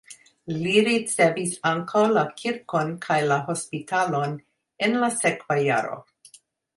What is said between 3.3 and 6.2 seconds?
la hospitalon en la sekva jaro.